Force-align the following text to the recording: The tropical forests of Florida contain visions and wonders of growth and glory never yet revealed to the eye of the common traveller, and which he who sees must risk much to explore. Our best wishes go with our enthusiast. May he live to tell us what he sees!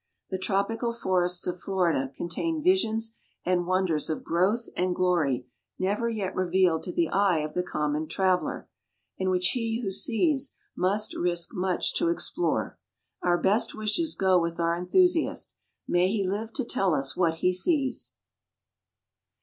The 0.31 0.39
tropical 0.39 0.93
forests 0.93 1.45
of 1.45 1.59
Florida 1.59 2.09
contain 2.11 2.63
visions 2.63 3.13
and 3.45 3.67
wonders 3.67 4.09
of 4.09 4.23
growth 4.23 4.67
and 4.75 4.95
glory 4.95 5.45
never 5.77 6.09
yet 6.09 6.33
revealed 6.33 6.81
to 6.85 6.91
the 6.91 7.09
eye 7.09 7.37
of 7.41 7.53
the 7.53 7.61
common 7.61 8.07
traveller, 8.07 8.67
and 9.19 9.29
which 9.29 9.49
he 9.49 9.79
who 9.83 9.91
sees 9.91 10.55
must 10.75 11.15
risk 11.15 11.49
much 11.53 11.93
to 11.97 12.09
explore. 12.09 12.79
Our 13.21 13.37
best 13.37 13.75
wishes 13.75 14.15
go 14.15 14.39
with 14.41 14.59
our 14.59 14.75
enthusiast. 14.75 15.53
May 15.87 16.07
he 16.07 16.27
live 16.27 16.51
to 16.53 16.65
tell 16.65 16.95
us 16.95 17.15
what 17.15 17.35
he 17.35 17.53
sees! 17.53 18.13